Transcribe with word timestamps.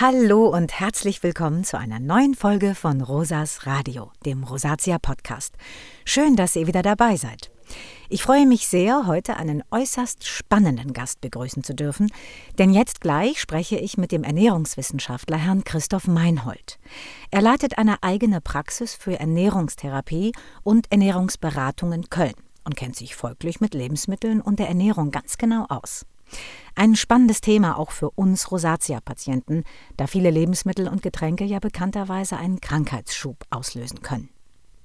Hallo 0.00 0.46
und 0.46 0.78
herzlich 0.78 1.24
willkommen 1.24 1.64
zu 1.64 1.76
einer 1.76 1.98
neuen 1.98 2.36
Folge 2.36 2.76
von 2.76 3.00
Rosas 3.00 3.66
Radio, 3.66 4.12
dem 4.24 4.44
Rosatia 4.44 4.96
Podcast. 5.00 5.56
Schön, 6.04 6.36
dass 6.36 6.54
ihr 6.54 6.68
wieder 6.68 6.82
dabei 6.82 7.16
seid. 7.16 7.50
Ich 8.08 8.22
freue 8.22 8.46
mich 8.46 8.68
sehr, 8.68 9.08
heute 9.08 9.38
einen 9.38 9.64
äußerst 9.72 10.24
spannenden 10.24 10.92
Gast 10.92 11.20
begrüßen 11.20 11.64
zu 11.64 11.74
dürfen, 11.74 12.12
denn 12.60 12.72
jetzt 12.72 13.00
gleich 13.00 13.40
spreche 13.40 13.76
ich 13.76 13.98
mit 13.98 14.12
dem 14.12 14.22
Ernährungswissenschaftler 14.22 15.36
Herrn 15.36 15.64
Christoph 15.64 16.06
Meinhold. 16.06 16.78
Er 17.32 17.42
leitet 17.42 17.76
eine 17.76 18.00
eigene 18.04 18.40
Praxis 18.40 18.94
für 18.94 19.18
Ernährungstherapie 19.18 20.30
und 20.62 20.92
Ernährungsberatung 20.92 21.92
in 21.92 22.08
Köln 22.08 22.36
und 22.62 22.76
kennt 22.76 22.94
sich 22.94 23.16
folglich 23.16 23.60
mit 23.60 23.74
Lebensmitteln 23.74 24.42
und 24.42 24.60
der 24.60 24.68
Ernährung 24.68 25.10
ganz 25.10 25.38
genau 25.38 25.66
aus. 25.68 26.06
Ein 26.74 26.94
spannendes 26.94 27.40
Thema 27.40 27.78
auch 27.78 27.90
für 27.90 28.10
uns 28.10 28.50
Rosatia-Patienten, 28.50 29.64
da 29.96 30.06
viele 30.06 30.30
Lebensmittel 30.30 30.88
und 30.88 31.02
Getränke 31.02 31.44
ja 31.44 31.58
bekannterweise 31.58 32.36
einen 32.36 32.60
Krankheitsschub 32.60 33.36
auslösen 33.50 34.02
können. 34.02 34.28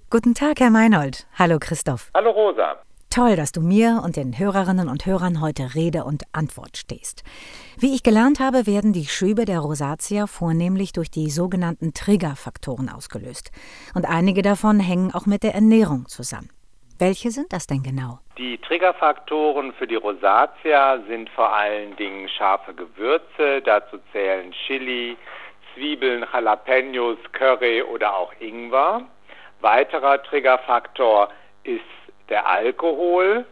Guten 0.10 0.34
Tag, 0.34 0.60
Herr 0.60 0.70
Meinhold. 0.70 1.28
Hallo, 1.38 1.58
Christoph. 1.60 2.10
Hallo, 2.14 2.32
Rosa. 2.32 2.78
Toll, 3.14 3.36
dass 3.36 3.52
du 3.52 3.62
mir 3.62 4.02
und 4.04 4.16
den 4.16 4.40
Hörerinnen 4.40 4.90
und 4.90 5.06
Hörern 5.06 5.40
heute 5.40 5.76
Rede 5.76 6.04
und 6.04 6.24
Antwort 6.32 6.78
stehst. 6.78 7.24
Wie 7.78 7.94
ich 7.94 8.02
gelernt 8.02 8.40
habe, 8.40 8.66
werden 8.66 8.92
die 8.92 9.06
Schübe 9.06 9.46
der 9.46 9.60
Rosatia 9.60 10.26
vornehmlich 10.26 10.94
durch 10.94 11.12
die 11.12 11.30
sogenannten 11.30 11.94
Triggerfaktoren 11.94 12.90
ausgelöst. 12.90 13.52
Und 13.94 14.06
einige 14.06 14.42
davon 14.42 14.80
hängen 14.80 15.14
auch 15.14 15.28
mit 15.28 15.44
der 15.44 15.54
Ernährung 15.54 16.08
zusammen. 16.08 16.50
Welche 17.04 17.32
sind 17.32 17.52
das 17.52 17.68
denn 17.68 17.84
genau? 17.84 18.20
Die 18.38 18.58
Triggerfaktoren 18.60 19.74
für 19.74 19.86
die 19.86 19.98
Rosatia 19.98 21.00
sind 21.10 21.30
vor 21.32 21.54
allen 21.54 21.98
Dingen 21.98 22.30
scharfe 22.30 22.74
Gewürze. 22.74 23.62
Dazu 23.62 23.98
zählen 24.14 24.54
Chili, 24.54 25.18
Zwiebeln, 25.74 26.26
Jalapenos, 26.32 27.18
Curry 27.34 27.84
oder 27.84 28.16
auch 28.16 28.32
Ingwer. 28.40 29.02
Weiterer 29.60 30.24
Triggerfaktor 30.24 31.28
ist 31.66 31.82
der 32.30 32.48
Alkohol, 32.48 33.46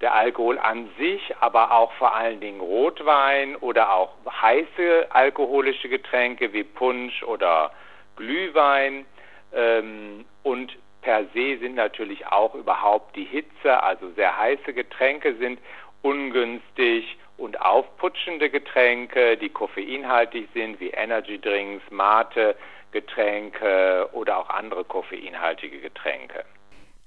der 0.00 0.14
Alkohol 0.14 0.58
an 0.58 0.88
sich, 0.96 1.20
aber 1.40 1.72
auch 1.72 1.92
vor 1.98 2.14
allen 2.14 2.40
Dingen 2.40 2.60
Rotwein 2.60 3.56
oder 3.56 3.92
auch 3.92 4.14
heiße 4.40 5.08
alkoholische 5.10 5.90
Getränke 5.90 6.50
wie 6.54 6.64
Punsch 6.64 7.22
oder 7.24 7.72
Glühwein. 8.16 9.04
Ähm, 9.52 10.24
und 10.42 10.78
per 11.06 11.24
se 11.32 11.56
sind 11.58 11.76
natürlich 11.76 12.26
auch 12.26 12.56
überhaupt 12.56 13.14
die 13.14 13.26
Hitze, 13.26 13.80
also 13.80 14.10
sehr 14.16 14.36
heiße 14.36 14.72
Getränke 14.72 15.36
sind 15.36 15.60
ungünstig 16.02 17.16
und 17.36 17.60
aufputschende 17.60 18.50
Getränke, 18.50 19.36
die 19.36 19.48
koffeinhaltig 19.48 20.48
sind, 20.52 20.80
wie 20.80 20.88
Energy 20.88 21.40
Drinks, 21.40 21.84
Mate, 21.90 22.56
Getränke 22.90 24.08
oder 24.14 24.36
auch 24.38 24.50
andere 24.50 24.82
koffeinhaltige 24.82 25.78
Getränke. 25.78 26.44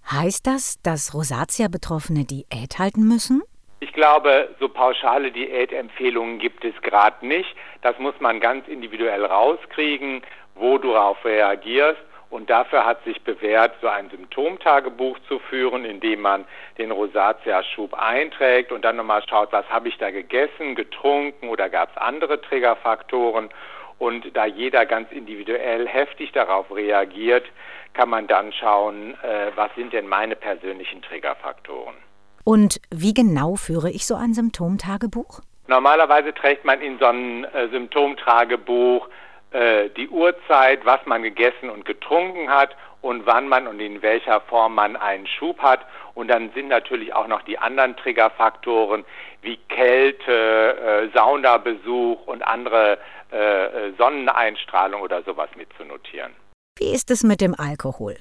Heißt 0.09 0.47
das, 0.47 0.81
dass 0.81 1.14
Rosatia-Betroffene 1.14 2.23
Diät 2.23 2.80
halten 2.80 3.05
müssen? 3.05 3.42
Ich 3.81 3.92
glaube, 3.92 4.55
so 4.61 4.70
pauschale 4.70 5.30
Diätempfehlungen 5.30 6.39
gibt 6.39 6.64
es 6.64 6.73
gerade 6.83 7.27
nicht. 7.27 7.53
Das 7.81 8.00
muss 8.00 8.17
man 8.22 8.39
ganz 8.39 8.66
individuell 8.70 9.25
rauskriegen, 9.25 10.22
wo 10.55 10.77
du 10.77 10.94
darauf 10.94 11.25
reagierst. 11.25 12.00
Und 12.30 12.49
dafür 12.49 12.85
hat 12.85 13.03
sich 13.05 13.22
bewährt, 13.23 13.73
so 13.81 13.88
ein 13.88 14.09
Symptomtagebuch 14.11 15.17
zu 15.27 15.39
führen, 15.39 15.83
in 15.83 15.99
dem 15.99 16.22
man 16.22 16.45
den 16.77 16.91
Rosatia-Schub 16.91 17.94
einträgt 17.95 18.71
und 18.71 18.86
dann 18.86 18.97
nochmal 18.97 19.23
schaut, 19.27 19.52
was 19.52 19.67
habe 19.69 19.88
ich 19.88 19.97
da 19.97 20.11
gegessen, 20.11 20.75
getrunken 20.75 21.49
oder 21.49 21.69
gab 21.69 21.89
es 21.89 21.97
andere 21.97 22.39
Triggerfaktoren. 22.39 23.49
Und 23.97 24.36
da 24.36 24.45
jeder 24.45 24.86
ganz 24.86 25.11
individuell 25.11 25.88
heftig 25.88 26.31
darauf 26.31 26.73
reagiert, 26.73 27.45
kann 27.94 28.09
man 28.09 28.27
dann 28.27 28.53
schauen, 28.53 29.16
äh, 29.23 29.52
was 29.55 29.73
sind 29.75 29.91
denn 29.91 30.08
meine 30.08 30.36
persönlichen 30.36 31.02
Triggerfaktoren. 31.02 31.95
Und 32.43 32.80
wie 32.92 33.14
genau 33.14 33.55
führe 33.55 33.89
ich 33.89 34.05
so 34.05 34.15
ein 34.15 34.33
Symptomtagebuch? 34.33 35.42
Normalerweise 35.67 36.33
trägt 36.33 36.64
man 36.65 36.81
in 36.81 36.98
so 36.98 37.05
einem 37.05 37.43
äh, 37.43 37.67
Symptomtagebuch 37.70 39.08
äh, 39.52 39.89
die 39.89 40.10
Uhrzeit, 40.10 40.86
was 40.86 41.05
man 41.05 41.23
gegessen 41.23 41.70
und 41.70 41.86
getrunken 41.86 42.49
hat 42.49 42.76
und 43.02 43.26
wann 43.26 43.48
man 43.48 43.67
und 43.67 43.80
in 43.80 44.02
welcher 44.02 44.42
Form 44.42 44.76
man 44.76 44.95
einen 44.95 45.26
Schub 45.27 45.60
hat. 45.60 45.82
Und 46.14 46.27
dann 46.27 46.52
sind 46.54 46.67
natürlich 46.67 47.14
auch 47.14 47.27
noch 47.27 47.42
die 47.43 47.58
anderen 47.58 47.95
Triggerfaktoren 47.95 49.05
wie 49.42 49.58
Kälte, 49.70 51.10
äh, 51.11 51.17
Saunabesuch 51.17 52.27
und 52.27 52.42
andere 52.45 52.98
äh, 53.32 53.92
Sonneneinstrahlung 53.98 55.02
oder 55.02 55.23
sowas 55.23 55.49
mitzunotieren. 55.55 56.33
Wie 56.77 56.92
ist 56.93 57.10
es 57.11 57.23
mit 57.23 57.42
dem 57.42 57.55
Alkohol? 57.58 58.17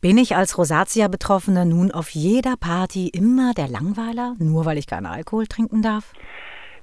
Bin 0.00 0.18
ich 0.18 0.36
als 0.36 0.56
Rosatia-Betroffene 0.56 1.66
nun 1.66 1.90
auf 1.90 2.10
jeder 2.10 2.56
Party 2.56 3.08
immer 3.08 3.54
der 3.54 3.68
Langweiler, 3.68 4.34
nur 4.38 4.64
weil 4.64 4.78
ich 4.78 4.86
keinen 4.86 5.06
Alkohol 5.06 5.46
trinken 5.46 5.82
darf? 5.82 6.12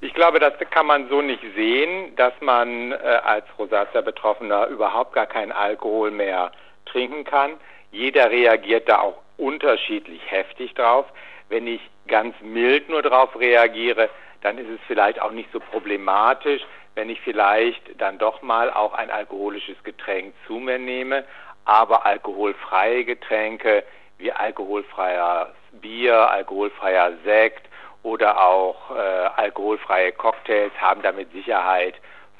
Ich 0.03 0.13
glaube, 0.13 0.39
das 0.39 0.53
kann 0.69 0.85
man 0.85 1.07
so 1.09 1.21
nicht 1.21 1.43
sehen, 1.55 2.15
dass 2.17 2.33
man 2.41 2.91
äh, 2.91 2.95
als 2.95 3.45
Rosatia-Betroffener 3.57 4.67
überhaupt 4.67 5.13
gar 5.13 5.27
keinen 5.27 5.51
Alkohol 5.51 6.11
mehr 6.11 6.51
trinken 6.85 7.23
kann. 7.23 7.53
Jeder 7.91 8.29
reagiert 8.29 8.89
da 8.89 8.99
auch 8.99 9.21
unterschiedlich 9.37 10.21
heftig 10.29 10.73
drauf. 10.73 11.05
Wenn 11.49 11.67
ich 11.67 11.81
ganz 12.07 12.35
mild 12.41 12.89
nur 12.89 13.01
drauf 13.01 13.39
reagiere, 13.39 14.09
dann 14.41 14.57
ist 14.57 14.69
es 14.69 14.79
vielleicht 14.87 15.21
auch 15.21 15.31
nicht 15.31 15.49
so 15.53 15.59
problematisch 15.59 16.61
wenn 16.95 17.09
ich 17.09 17.19
vielleicht 17.21 17.99
dann 17.99 18.17
doch 18.17 18.41
mal 18.41 18.71
auch 18.71 18.93
ein 18.93 19.09
alkoholisches 19.09 19.83
Getränk 19.83 20.33
zu 20.47 20.53
mir 20.53 20.77
nehme, 20.77 21.23
aber 21.65 22.05
alkoholfreie 22.05 23.05
Getränke 23.05 23.83
wie 24.17 24.31
alkoholfreier 24.31 25.53
Bier, 25.71 26.29
alkoholfreier 26.29 27.13
Sekt 27.23 27.67
oder 28.03 28.43
auch 28.43 28.91
äh, 28.91 28.99
alkoholfreie 29.35 30.11
Cocktails 30.11 30.73
haben 30.79 31.01
da 31.01 31.11
mit 31.11 31.31
Sicherheit 31.31 31.95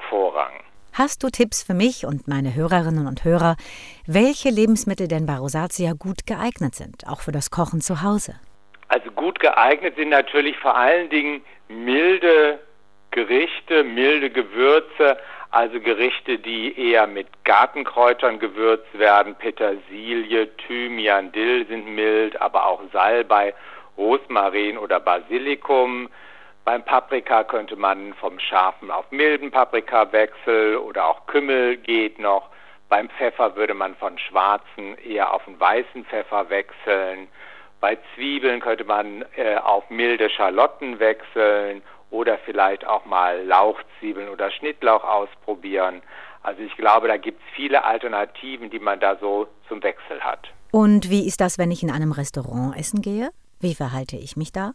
Vorrang. 0.10 0.52
Hast 0.94 1.24
du 1.24 1.30
Tipps 1.30 1.64
für 1.64 1.74
mich 1.74 2.06
und 2.06 2.28
meine 2.28 2.54
Hörerinnen 2.54 3.08
und 3.08 3.24
Hörer, 3.24 3.56
welche 4.06 4.50
Lebensmittel 4.50 5.08
denn 5.08 5.26
bei 5.26 5.38
Rosatia 5.38 5.94
gut 5.98 6.28
geeignet 6.28 6.76
sind, 6.76 7.08
auch 7.08 7.22
für 7.22 7.32
das 7.32 7.50
Kochen 7.50 7.82
zu 7.82 8.04
Hause? 8.04 8.36
Also 8.90 9.10
gut 9.10 9.40
geeignet 9.40 9.96
sind 9.96 10.10
natürlich 10.10 10.56
vor 10.60 10.78
allen 10.78 11.10
Dingen 11.10 11.42
milde 11.68 12.60
Gerichte, 13.10 13.84
milde 13.84 14.30
Gewürze, 14.30 15.18
also 15.50 15.80
Gerichte, 15.80 16.38
die 16.38 16.78
eher 16.80 17.08
mit 17.08 17.28
Gartenkräutern 17.44 18.40
gewürzt 18.40 18.98
werden. 18.98 19.36
Petersilie, 19.36 20.48
Thymian, 20.58 21.32
Dill 21.32 21.66
sind 21.68 21.88
mild, 21.88 22.40
aber 22.42 22.66
auch 22.66 22.82
Salbei, 22.92 23.54
Rosmarin 23.98 24.78
oder 24.78 25.00
Basilikum. 25.00 26.10
Beim 26.66 26.84
Paprika 26.84 27.44
könnte 27.44 27.76
man 27.76 28.14
vom 28.14 28.40
scharfen 28.40 28.90
auf 28.90 29.12
milden 29.12 29.52
Paprika 29.52 30.12
wechseln 30.12 30.78
oder 30.78 31.08
auch 31.08 31.26
Kümmel 31.26 31.78
geht 31.78 32.20
noch. 32.20 32.50
Beim 32.90 33.10
Pfeffer 33.10 33.56
würde 33.56 33.74
man 33.74 33.96
von 33.96 34.18
schwarzen 34.18 34.98
eher 35.04 35.34
auf 35.34 35.48
einen 35.48 35.60
weißen 35.60 36.06
Pfeffer 36.06 36.50
wechseln. 36.50 37.28
Bei 37.82 37.98
Zwiebeln 38.16 38.62
könnte 38.62 38.86
man 38.86 39.26
äh, 39.36 39.56
auf 39.58 39.90
milde 39.90 40.30
Schalotten 40.30 41.00
wechseln 41.00 41.82
oder 42.12 42.38
vielleicht 42.46 42.86
auch 42.88 43.06
mal 43.06 43.44
Lauchzwiebeln 43.44 44.30
oder 44.30 44.52
Schnittlauch 44.52 45.04
ausprobieren. 45.04 46.02
Also 46.44 46.62
ich 46.62 46.76
glaube, 46.78 47.08
da 47.08 47.18
gibt 47.18 47.42
es 47.42 47.56
viele 47.56 47.84
Alternativen, 47.84 48.70
die 48.70 48.80
man 48.80 49.00
da 49.00 49.18
so 49.18 49.48
zum 49.68 49.82
Wechsel 49.84 50.22
hat. 50.22 50.50
Und 50.72 51.10
wie 51.10 51.28
ist 51.28 51.42
das, 51.42 51.58
wenn 51.58 51.72
ich 51.72 51.84
in 51.84 51.92
einem 51.92 52.12
Restaurant 52.12 52.78
essen 52.78 53.02
gehe? 53.02 53.32
Wie 53.64 53.76
verhalte 53.76 54.18
ich 54.18 54.36
mich 54.36 54.52
da? 54.52 54.74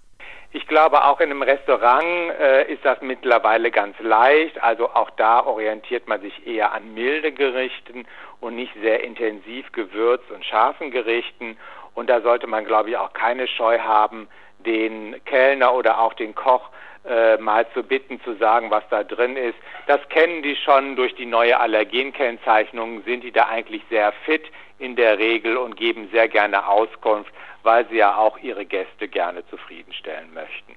Ich 0.50 0.66
glaube, 0.66 1.04
auch 1.04 1.20
in 1.20 1.30
einem 1.30 1.42
Restaurant 1.42 2.32
äh, 2.40 2.72
ist 2.72 2.82
das 2.86 3.02
mittlerweile 3.02 3.70
ganz 3.70 3.94
leicht. 4.00 4.62
Also 4.62 4.88
auch 4.88 5.10
da 5.10 5.44
orientiert 5.44 6.08
man 6.08 6.22
sich 6.22 6.46
eher 6.46 6.72
an 6.72 6.94
milde 6.94 7.32
Gerichten 7.32 8.06
und 8.40 8.56
nicht 8.56 8.72
sehr 8.80 9.04
intensiv 9.04 9.70
gewürzt 9.72 10.30
und 10.30 10.42
scharfen 10.42 10.90
Gerichten. 10.90 11.58
Und 11.94 12.08
da 12.08 12.22
sollte 12.22 12.46
man, 12.46 12.64
glaube 12.64 12.88
ich, 12.88 12.96
auch 12.96 13.12
keine 13.12 13.46
Scheu 13.46 13.78
haben, 13.78 14.26
den 14.60 15.22
Kellner 15.26 15.74
oder 15.74 16.00
auch 16.00 16.14
den 16.14 16.34
Koch 16.34 16.70
äh, 17.06 17.36
mal 17.36 17.66
zu 17.74 17.82
bitten, 17.82 18.22
zu 18.22 18.36
sagen, 18.36 18.70
was 18.70 18.84
da 18.88 19.04
drin 19.04 19.36
ist. 19.36 19.58
Das 19.86 20.00
kennen 20.08 20.42
die 20.42 20.56
schon 20.56 20.96
durch 20.96 21.14
die 21.14 21.26
neue 21.26 21.60
Allergenkennzeichnung, 21.60 23.02
sind 23.04 23.22
die 23.22 23.32
da 23.32 23.48
eigentlich 23.48 23.82
sehr 23.90 24.12
fit 24.24 24.44
in 24.78 24.96
der 24.96 25.18
Regel 25.18 25.58
und 25.58 25.76
geben 25.76 26.08
sehr 26.10 26.28
gerne 26.28 26.66
Auskunft, 26.66 27.32
weil 27.62 27.88
sie 27.88 27.96
ja 27.96 28.16
auch 28.16 28.38
ihre 28.38 28.64
Gäste 28.64 29.08
gerne 29.08 29.46
zufriedenstellen 29.48 30.32
möchten. 30.34 30.74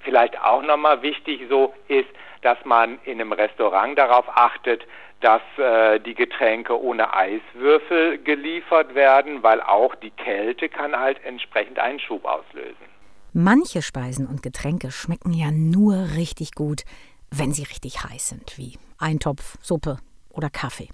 Vielleicht 0.00 0.40
auch 0.40 0.62
nochmal 0.62 1.02
wichtig 1.02 1.42
so 1.48 1.72
ist, 1.88 2.08
dass 2.42 2.58
man 2.64 2.98
in 3.04 3.20
einem 3.20 3.32
Restaurant 3.32 3.96
darauf 3.96 4.26
achtet, 4.28 4.84
dass 5.20 5.42
äh, 5.56 6.00
die 6.00 6.14
Getränke 6.14 6.80
ohne 6.80 7.14
Eiswürfel 7.14 8.18
geliefert 8.18 8.94
werden, 8.94 9.42
weil 9.42 9.60
auch 9.60 9.94
die 9.94 10.10
Kälte 10.10 10.68
kann 10.68 10.98
halt 10.98 11.24
entsprechend 11.24 11.78
einen 11.78 12.00
Schub 12.00 12.24
auslösen. 12.24 12.92
Manche 13.32 13.80
Speisen 13.80 14.26
und 14.26 14.42
Getränke 14.42 14.90
schmecken 14.90 15.32
ja 15.32 15.50
nur 15.50 16.16
richtig 16.16 16.52
gut, 16.54 16.82
wenn 17.30 17.52
sie 17.52 17.62
richtig 17.62 18.02
heiß 18.04 18.28
sind, 18.28 18.58
wie 18.58 18.76
Eintopf, 18.98 19.56
Suppe 19.62 19.98
oder 20.30 20.50
Kaffee. 20.50 20.88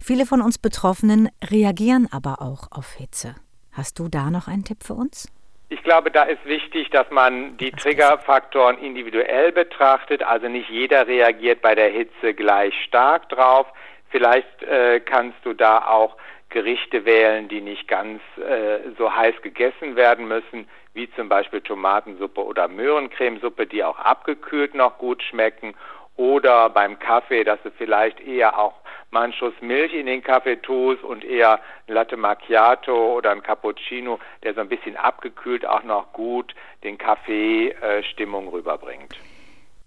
Viele 0.00 0.24
von 0.24 0.40
uns 0.40 0.56
Betroffenen 0.56 1.28
reagieren 1.44 2.08
aber 2.10 2.40
auch 2.40 2.68
auf 2.70 2.92
Hitze. 2.92 3.34
Hast 3.72 3.98
du 3.98 4.08
da 4.08 4.30
noch 4.30 4.48
einen 4.48 4.64
Tipp 4.64 4.82
für 4.82 4.94
uns? 4.94 5.28
Ich 5.72 5.84
glaube, 5.84 6.10
da 6.10 6.24
ist 6.24 6.44
wichtig, 6.44 6.90
dass 6.90 7.08
man 7.10 7.56
die 7.56 7.70
Triggerfaktoren 7.70 8.78
individuell 8.78 9.52
betrachtet. 9.52 10.22
Also 10.24 10.48
nicht 10.48 10.68
jeder 10.68 11.06
reagiert 11.06 11.62
bei 11.62 11.76
der 11.76 11.88
Hitze 11.90 12.34
gleich 12.34 12.74
stark 12.84 13.28
drauf. 13.28 13.68
Vielleicht 14.08 14.64
äh, 14.64 14.98
kannst 14.98 15.38
du 15.44 15.52
da 15.52 15.86
auch 15.86 16.16
Gerichte 16.48 17.04
wählen, 17.04 17.48
die 17.48 17.60
nicht 17.60 17.86
ganz 17.86 18.20
äh, 18.36 18.90
so 18.98 19.14
heiß 19.14 19.40
gegessen 19.42 19.94
werden 19.94 20.26
müssen, 20.26 20.68
wie 20.92 21.08
zum 21.12 21.28
Beispiel 21.28 21.60
Tomatensuppe 21.60 22.44
oder 22.44 22.66
Möhrencremesuppe, 22.66 23.68
die 23.68 23.84
auch 23.84 24.00
abgekühlt 24.00 24.74
noch 24.74 24.98
gut 24.98 25.22
schmecken. 25.22 25.74
Oder 26.16 26.68
beim 26.68 26.98
Kaffee, 26.98 27.44
dass 27.44 27.62
du 27.62 27.70
vielleicht 27.70 28.20
eher 28.20 28.58
auch 28.58 28.79
mal 29.10 29.22
einen 29.22 29.32
Schuss 29.32 29.54
Milch 29.60 29.92
in 29.92 30.06
den 30.06 30.22
Kaffee 30.22 30.56
tust 30.56 31.02
und 31.02 31.24
eher 31.24 31.60
ein 31.86 31.94
Latte 31.94 32.16
Macchiato 32.16 33.16
oder 33.16 33.30
ein 33.32 33.42
Cappuccino, 33.42 34.18
der 34.42 34.54
so 34.54 34.60
ein 34.60 34.68
bisschen 34.68 34.96
abgekühlt 34.96 35.66
auch 35.66 35.82
noch 35.82 36.12
gut 36.12 36.54
den 36.84 36.98
Kaffee-Stimmung 36.98 38.46
äh, 38.46 38.50
rüberbringt. 38.50 39.16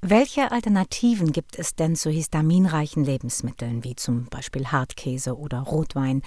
Welche 0.05 0.51
Alternativen 0.51 1.31
gibt 1.31 1.57
es 1.57 1.75
denn 1.75 1.95
zu 1.95 2.09
histaminreichen 2.09 3.05
Lebensmitteln, 3.05 3.85
wie 3.85 3.95
zum 3.95 4.27
Beispiel 4.29 4.65
Hartkäse 4.65 5.37
oder 5.37 5.59
Rotwein? 5.59 6.23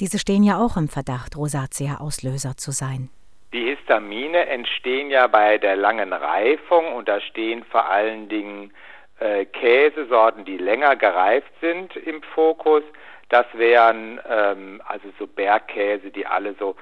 Diese 0.00 0.18
stehen 0.18 0.42
ja 0.42 0.56
auch 0.56 0.78
im 0.78 0.88
Verdacht, 0.88 1.36
Rosatia-Auslöser 1.36 2.56
zu 2.56 2.70
sein. 2.70 3.10
Die 3.52 3.64
Histamine 3.64 4.46
entstehen 4.46 5.10
ja 5.10 5.26
bei 5.26 5.58
der 5.58 5.76
langen 5.76 6.14
Reifung 6.14 6.94
und 6.94 7.08
da 7.08 7.20
stehen 7.20 7.64
vor 7.64 7.90
allen 7.90 8.30
Dingen 8.30 8.72
äh, 9.20 9.44
Käsesorten, 9.46 10.44
die 10.44 10.56
länger 10.56 10.96
gereift 10.96 11.52
sind 11.60 11.96
im 11.96 12.22
Fokus. 12.22 12.82
Das 13.28 13.46
wären 13.52 14.20
ähm, 14.28 14.80
also 14.86 15.08
so 15.18 15.26
Bergkäse, 15.26 16.10
die 16.10 16.26
alle 16.26 16.54
so 16.58 16.76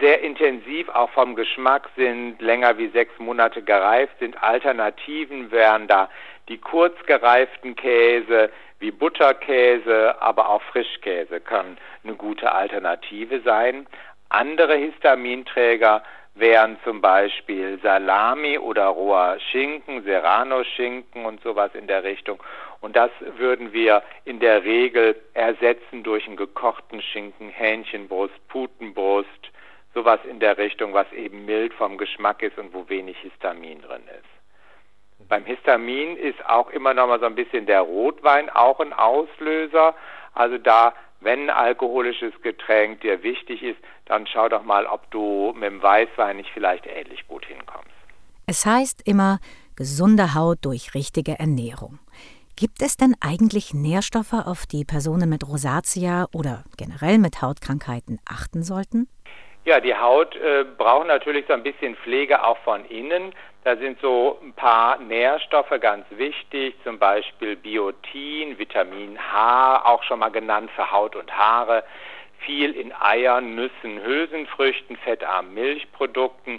sehr 0.00 0.22
intensiv 0.22 0.88
auch 0.88 1.10
vom 1.10 1.34
Geschmack 1.34 1.88
sind, 1.96 2.40
länger 2.40 2.78
wie 2.78 2.88
sechs 2.88 3.18
Monate 3.18 3.62
gereift 3.62 4.18
sind. 4.18 4.42
Alternativen 4.42 5.50
wären 5.50 5.86
da 5.86 6.08
die 6.48 6.58
kurz 6.58 6.94
gereiften 7.06 7.76
Käse 7.76 8.50
wie 8.78 8.90
Butterkäse, 8.90 10.20
aber 10.20 10.48
auch 10.48 10.62
Frischkäse 10.62 11.40
können 11.40 11.76
eine 12.02 12.14
gute 12.14 12.52
Alternative 12.52 13.40
sein. 13.42 13.86
Andere 14.30 14.76
Histaminträger 14.76 16.02
wären 16.40 16.78
zum 16.84 17.00
Beispiel 17.00 17.78
Salami 17.82 18.58
oder 18.58 18.86
roher 18.86 19.38
Schinken, 19.50 20.02
Serrano-Schinken 20.02 21.24
und 21.24 21.42
sowas 21.42 21.74
in 21.74 21.86
der 21.86 22.02
Richtung. 22.02 22.42
Und 22.80 22.96
das 22.96 23.10
würden 23.36 23.72
wir 23.72 24.02
in 24.24 24.40
der 24.40 24.64
Regel 24.64 25.14
ersetzen 25.34 26.02
durch 26.02 26.26
einen 26.26 26.36
gekochten 26.36 27.02
Schinken, 27.02 27.50
Hähnchenbrust, 27.50 28.34
Putenbrust, 28.48 29.28
sowas 29.94 30.20
in 30.28 30.40
der 30.40 30.56
Richtung, 30.58 30.94
was 30.94 31.10
eben 31.12 31.44
mild 31.44 31.74
vom 31.74 31.98
Geschmack 31.98 32.42
ist 32.42 32.58
und 32.58 32.72
wo 32.72 32.88
wenig 32.88 33.18
Histamin 33.18 33.82
drin 33.82 34.02
ist. 34.18 35.28
Beim 35.28 35.44
Histamin 35.44 36.16
ist 36.16 36.44
auch 36.46 36.70
immer 36.70 36.94
noch 36.94 37.06
mal 37.06 37.20
so 37.20 37.26
ein 37.26 37.34
bisschen 37.34 37.66
der 37.66 37.82
Rotwein 37.82 38.48
auch 38.50 38.80
ein 38.80 38.92
Auslöser. 38.92 39.94
Also 40.34 40.58
da, 40.58 40.94
wenn 41.20 41.50
alkoholisches 41.50 42.32
Getränk 42.42 43.02
dir 43.02 43.22
wichtig 43.22 43.62
ist, 43.62 43.78
dann 44.06 44.26
schau 44.26 44.48
doch 44.48 44.64
mal, 44.64 44.86
ob 44.86 45.10
du 45.10 45.52
mit 45.54 45.70
dem 45.70 45.82
Weißwein 45.82 46.36
nicht 46.36 46.50
vielleicht 46.52 46.86
ähnlich 46.86 47.26
gut 47.28 47.44
hinkommst. 47.46 47.90
Es 48.46 48.66
heißt 48.66 49.02
immer, 49.06 49.38
gesunde 49.76 50.34
Haut 50.34 50.58
durch 50.62 50.94
richtige 50.94 51.38
Ernährung. 51.38 51.98
Gibt 52.56 52.82
es 52.82 52.96
denn 52.96 53.14
eigentlich 53.20 53.72
Nährstoffe, 53.72 54.32
auf 54.32 54.66
die 54.66 54.84
Personen 54.84 55.30
mit 55.30 55.46
Rosatia 55.46 56.26
oder 56.32 56.64
generell 56.76 57.18
mit 57.18 57.40
Hautkrankheiten 57.40 58.18
achten 58.26 58.62
sollten? 58.62 59.08
Ja, 59.70 59.78
die 59.78 59.94
Haut 59.94 60.34
äh, 60.34 60.64
braucht 60.64 61.06
natürlich 61.06 61.46
so 61.46 61.52
ein 61.52 61.62
bisschen 61.62 61.94
Pflege 61.94 62.42
auch 62.42 62.58
von 62.64 62.84
innen. 62.86 63.32
Da 63.62 63.76
sind 63.76 64.00
so 64.00 64.36
ein 64.42 64.52
paar 64.52 64.98
Nährstoffe 64.98 65.72
ganz 65.80 66.04
wichtig, 66.10 66.74
zum 66.82 66.98
Beispiel 66.98 67.54
Biotin, 67.54 68.58
Vitamin 68.58 69.16
H, 69.16 69.82
auch 69.84 70.02
schon 70.02 70.18
mal 70.18 70.30
genannt 70.30 70.72
für 70.74 70.90
Haut 70.90 71.14
und 71.14 71.32
Haare, 71.32 71.84
viel 72.40 72.72
in 72.72 72.92
Eiern, 72.92 73.54
Nüssen, 73.54 74.02
Hülsenfrüchten, 74.02 74.96
fettarmen 74.96 75.54
Milchprodukten. 75.54 76.58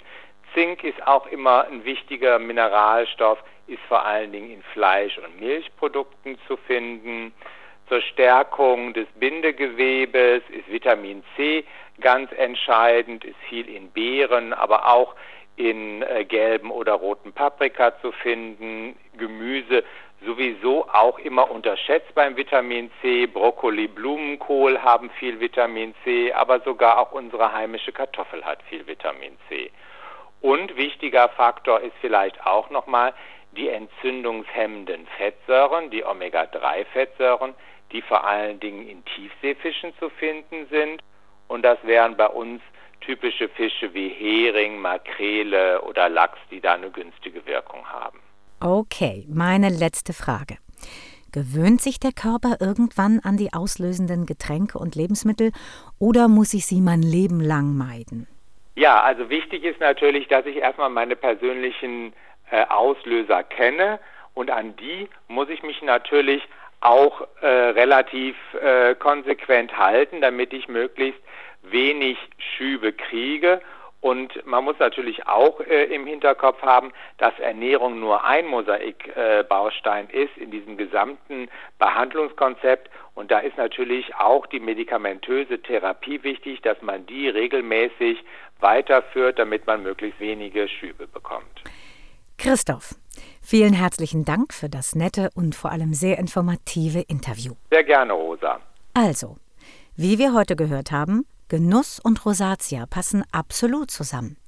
Zink 0.54 0.82
ist 0.82 1.06
auch 1.06 1.26
immer 1.26 1.66
ein 1.66 1.84
wichtiger 1.84 2.38
Mineralstoff, 2.38 3.44
ist 3.66 3.82
vor 3.88 4.06
allen 4.06 4.32
Dingen 4.32 4.50
in 4.50 4.62
Fleisch- 4.72 5.18
und 5.18 5.38
Milchprodukten 5.38 6.38
zu 6.48 6.56
finden. 6.56 7.34
Zur 7.90 8.00
Stärkung 8.00 8.94
des 8.94 9.06
Bindegewebes 9.16 10.42
ist 10.48 10.72
Vitamin 10.72 11.22
C 11.36 11.62
ganz 12.02 12.30
entscheidend, 12.32 13.24
ist 13.24 13.38
viel 13.48 13.68
in 13.68 13.90
Beeren, 13.90 14.52
aber 14.52 14.92
auch 14.92 15.14
in 15.56 16.02
äh, 16.02 16.24
gelben 16.24 16.70
oder 16.70 16.94
roten 16.94 17.32
Paprika 17.32 17.98
zu 18.00 18.12
finden. 18.12 18.96
Gemüse 19.16 19.84
sowieso 20.24 20.88
auch 20.88 21.18
immer 21.18 21.50
unterschätzt 21.50 22.14
beim 22.14 22.36
Vitamin 22.36 22.90
C. 23.00 23.26
Brokkoli, 23.26 23.88
Blumenkohl 23.88 24.80
haben 24.80 25.10
viel 25.10 25.40
Vitamin 25.40 25.94
C, 26.04 26.32
aber 26.32 26.60
sogar 26.60 26.98
auch 26.98 27.12
unsere 27.12 27.52
heimische 27.52 27.92
Kartoffel 27.92 28.44
hat 28.44 28.62
viel 28.64 28.86
Vitamin 28.86 29.36
C. 29.48 29.70
Und 30.40 30.76
wichtiger 30.76 31.28
Faktor 31.30 31.80
ist 31.80 31.94
vielleicht 32.00 32.44
auch 32.46 32.70
nochmal 32.70 33.14
die 33.52 33.68
entzündungshemmenden 33.68 35.06
Fettsäuren, 35.18 35.90
die 35.90 36.04
Omega-3-Fettsäuren, 36.04 37.54
die 37.92 38.02
vor 38.02 38.24
allen 38.24 38.58
Dingen 38.58 38.88
in 38.88 39.04
Tiefseefischen 39.04 39.92
zu 39.98 40.08
finden 40.08 40.66
sind 40.70 41.02
und 41.52 41.62
das 41.62 41.78
wären 41.82 42.16
bei 42.16 42.28
uns 42.28 42.62
typische 43.02 43.48
Fische 43.50 43.92
wie 43.92 44.08
Hering, 44.08 44.80
Makrele 44.80 45.82
oder 45.82 46.08
Lachs, 46.08 46.38
die 46.50 46.60
da 46.60 46.74
eine 46.74 46.90
günstige 46.90 47.44
Wirkung 47.44 47.84
haben. 47.86 48.20
Okay, 48.60 49.26
meine 49.28 49.68
letzte 49.68 50.14
Frage. 50.14 50.56
Gewöhnt 51.30 51.82
sich 51.82 52.00
der 52.00 52.12
Körper 52.12 52.56
irgendwann 52.60 53.20
an 53.22 53.36
die 53.36 53.52
auslösenden 53.52 54.24
Getränke 54.24 54.78
und 54.78 54.94
Lebensmittel 54.94 55.52
oder 55.98 56.28
muss 56.28 56.54
ich 56.54 56.64
sie 56.66 56.80
mein 56.80 57.02
Leben 57.02 57.40
lang 57.40 57.76
meiden? 57.76 58.28
Ja, 58.74 59.02
also 59.02 59.28
wichtig 59.28 59.64
ist 59.64 59.80
natürlich, 59.80 60.28
dass 60.28 60.46
ich 60.46 60.56
erstmal 60.56 60.90
meine 60.90 61.16
persönlichen 61.16 62.14
äh, 62.50 62.64
Auslöser 62.66 63.42
kenne 63.42 63.98
und 64.32 64.50
an 64.50 64.74
die 64.76 65.08
muss 65.28 65.50
ich 65.50 65.62
mich 65.62 65.82
natürlich 65.82 66.42
auch 66.80 67.26
äh, 67.40 67.46
relativ 67.46 68.36
äh, 68.54 68.94
konsequent 68.94 69.76
halten, 69.76 70.20
damit 70.20 70.52
ich 70.52 70.68
möglichst 70.68 71.20
wenig 71.72 72.18
Schübe 72.38 72.92
kriege. 72.92 73.60
Und 74.00 74.44
man 74.44 74.64
muss 74.64 74.76
natürlich 74.80 75.28
auch 75.28 75.60
äh, 75.60 75.84
im 75.84 76.06
Hinterkopf 76.06 76.60
haben, 76.62 76.92
dass 77.18 77.38
Ernährung 77.38 78.00
nur 78.00 78.24
ein 78.24 78.46
Mosaikbaustein 78.48 80.10
äh, 80.10 80.24
ist 80.24 80.36
in 80.36 80.50
diesem 80.50 80.76
gesamten 80.76 81.48
Behandlungskonzept. 81.78 82.90
Und 83.14 83.30
da 83.30 83.38
ist 83.38 83.56
natürlich 83.56 84.12
auch 84.16 84.46
die 84.46 84.58
medikamentöse 84.58 85.62
Therapie 85.62 86.20
wichtig, 86.24 86.62
dass 86.62 86.82
man 86.82 87.06
die 87.06 87.28
regelmäßig 87.28 88.18
weiterführt, 88.58 89.38
damit 89.38 89.68
man 89.68 89.84
möglichst 89.84 90.18
wenige 90.18 90.66
Schübe 90.66 91.06
bekommt. 91.06 91.62
Christoph, 92.38 92.96
vielen 93.40 93.72
herzlichen 93.72 94.24
Dank 94.24 94.52
für 94.52 94.68
das 94.68 94.96
nette 94.96 95.30
und 95.36 95.54
vor 95.54 95.70
allem 95.70 95.94
sehr 95.94 96.18
informative 96.18 97.02
Interview. 97.06 97.52
Sehr 97.70 97.84
gerne, 97.84 98.14
Rosa. 98.14 98.58
Also, 98.94 99.36
wie 99.94 100.18
wir 100.18 100.34
heute 100.34 100.56
gehört 100.56 100.90
haben, 100.90 101.24
Genuss 101.52 102.00
und 102.00 102.24
Rosatia 102.24 102.86
passen 102.86 103.24
absolut 103.30 103.90
zusammen. 103.90 104.38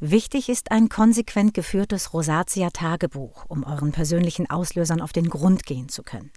Wichtig 0.00 0.48
ist 0.48 0.72
ein 0.72 0.88
konsequent 0.88 1.54
geführtes 1.54 2.12
Rosatia-Tagebuch, 2.12 3.44
um 3.46 3.62
euren 3.62 3.92
persönlichen 3.92 4.50
Auslösern 4.50 5.00
auf 5.00 5.12
den 5.12 5.30
Grund 5.30 5.66
gehen 5.66 5.88
zu 5.88 6.02
können. 6.02 6.32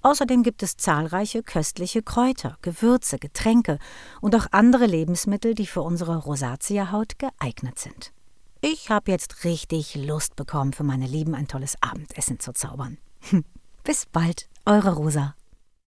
Außerdem 0.00 0.44
gibt 0.44 0.62
es 0.62 0.76
zahlreiche 0.76 1.42
köstliche 1.42 2.04
Kräuter, 2.04 2.56
Gewürze, 2.62 3.18
Getränke 3.18 3.80
und 4.20 4.36
auch 4.36 4.46
andere 4.52 4.86
Lebensmittel, 4.86 5.56
die 5.56 5.66
für 5.66 5.82
unsere 5.82 6.18
Rosatia-Haut 6.18 7.18
geeignet 7.18 7.80
sind. 7.80 8.12
Ich 8.60 8.90
habe 8.90 9.10
jetzt 9.10 9.42
richtig 9.42 9.96
Lust 9.96 10.36
bekommen, 10.36 10.72
für 10.72 10.84
meine 10.84 11.08
Lieben 11.08 11.34
ein 11.34 11.48
tolles 11.48 11.74
Abendessen 11.82 12.38
zu 12.38 12.52
zaubern. 12.52 12.98
Bis 13.82 14.06
bald, 14.06 14.48
eure 14.66 14.92
Rosa. 14.92 15.34